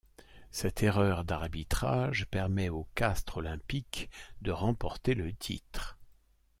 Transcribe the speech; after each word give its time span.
Cette 0.49 0.81
erreur 0.81 1.25
d'arbitrage 1.25 2.25
permet 2.31 2.69
au 2.69 2.87
Castres 2.95 3.37
olympique 3.37 4.09
de 4.41 4.49
remporter 4.49 5.13
le 5.13 5.31
titre. 5.31 5.99